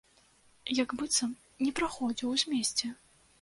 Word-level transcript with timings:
Як 0.77 0.95
быццам 1.01 1.35
не 1.65 1.69
праходзіў 1.81 2.33
у 2.33 2.41
змесце! 2.45 2.91